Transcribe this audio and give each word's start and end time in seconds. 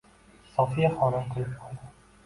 Sofiya 0.55 0.91
xonim 0.97 1.31
kulib 1.37 1.55
qo`ydi 1.63 1.95